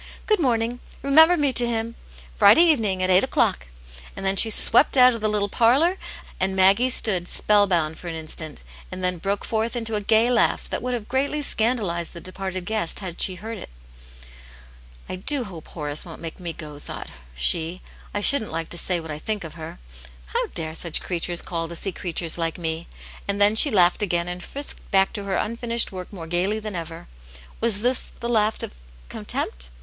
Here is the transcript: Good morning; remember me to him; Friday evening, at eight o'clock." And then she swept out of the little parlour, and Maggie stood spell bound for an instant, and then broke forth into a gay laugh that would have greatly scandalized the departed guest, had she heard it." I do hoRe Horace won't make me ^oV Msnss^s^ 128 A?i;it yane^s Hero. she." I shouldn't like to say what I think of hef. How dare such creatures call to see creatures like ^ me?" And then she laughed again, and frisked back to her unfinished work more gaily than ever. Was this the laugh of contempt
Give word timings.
Good 0.25 0.39
morning; 0.39 0.79
remember 1.03 1.37
me 1.37 1.53
to 1.53 1.67
him; 1.67 1.93
Friday 2.35 2.63
evening, 2.63 3.03
at 3.03 3.11
eight 3.11 3.23
o'clock." 3.23 3.67
And 4.15 4.25
then 4.25 4.35
she 4.35 4.49
swept 4.49 4.97
out 4.97 5.13
of 5.13 5.21
the 5.21 5.27
little 5.29 5.47
parlour, 5.47 5.99
and 6.39 6.55
Maggie 6.55 6.89
stood 6.89 7.27
spell 7.27 7.67
bound 7.67 7.99
for 7.99 8.07
an 8.07 8.15
instant, 8.15 8.63
and 8.91 9.03
then 9.03 9.19
broke 9.19 9.45
forth 9.45 9.75
into 9.75 9.93
a 9.93 10.01
gay 10.01 10.31
laugh 10.31 10.67
that 10.71 10.81
would 10.81 10.95
have 10.95 11.07
greatly 11.07 11.43
scandalized 11.43 12.13
the 12.13 12.19
departed 12.19 12.65
guest, 12.65 12.97
had 12.97 13.21
she 13.21 13.35
heard 13.35 13.59
it." 13.59 13.69
I 15.07 15.17
do 15.17 15.43
hoRe 15.43 15.61
Horace 15.69 16.03
won't 16.03 16.19
make 16.19 16.39
me 16.39 16.51
^oV 16.51 16.55
Msnss^s^ 16.57 16.87
128 16.87 16.95
A?i;it 16.97 17.03
yane^s 17.03 17.07
Hero. 17.11 17.21
she." 17.71 17.81
I 18.15 18.21
shouldn't 18.21 18.51
like 18.51 18.69
to 18.69 18.79
say 18.79 18.99
what 18.99 19.11
I 19.11 19.19
think 19.19 19.43
of 19.43 19.53
hef. 19.53 19.77
How 20.33 20.47
dare 20.55 20.73
such 20.73 21.01
creatures 21.03 21.43
call 21.43 21.67
to 21.67 21.75
see 21.75 21.91
creatures 21.91 22.39
like 22.39 22.55
^ 22.55 22.57
me?" 22.57 22.87
And 23.27 23.39
then 23.39 23.55
she 23.55 23.69
laughed 23.69 24.01
again, 24.01 24.27
and 24.27 24.43
frisked 24.43 24.79
back 24.89 25.13
to 25.13 25.25
her 25.25 25.35
unfinished 25.35 25.91
work 25.91 26.11
more 26.11 26.25
gaily 26.25 26.57
than 26.57 26.75
ever. 26.75 27.07
Was 27.59 27.83
this 27.83 28.05
the 28.19 28.29
laugh 28.29 28.63
of 28.63 28.73
contempt 29.07 29.69